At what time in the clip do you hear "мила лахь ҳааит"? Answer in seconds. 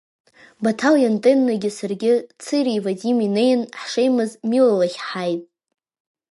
4.49-5.41